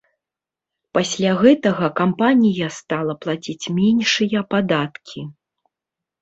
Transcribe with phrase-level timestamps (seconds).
[0.97, 5.27] Пасля гэтага кампанія стала плаціць меншыя падаткі.